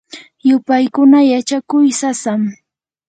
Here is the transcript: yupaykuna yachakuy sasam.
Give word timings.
yupaykuna 0.47 1.19
yachakuy 1.31 1.87
sasam. 1.99 2.41